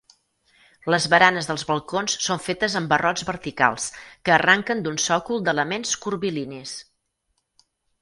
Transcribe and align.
Les 0.93 1.03
baranes 1.13 1.49
dels 1.49 1.65
balcons 1.71 2.15
són 2.29 2.41
fetes 2.47 2.79
amb 2.81 2.91
barrots 2.95 3.27
verticals 3.29 3.87
que 4.01 4.35
arranquen 4.41 4.85
d'un 4.89 5.01
sòcol 5.07 5.47
d'elements 5.49 5.97
curvilinis. 6.07 6.79